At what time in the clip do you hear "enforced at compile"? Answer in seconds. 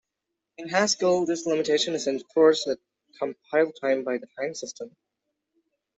2.07-3.71